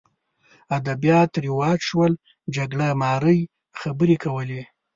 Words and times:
ادبیات 0.77 1.31
رواج 1.45 1.79
شول 1.89 2.13
جګړه 2.55 2.87
مارۍ 3.01 3.39
خبرې 3.79 4.15
کولې 4.23 4.61